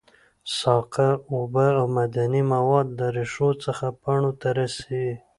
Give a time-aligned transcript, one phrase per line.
[0.57, 5.09] ساقه اوبه او معدني مواد له ریښو څخه پاڼو ته رسوي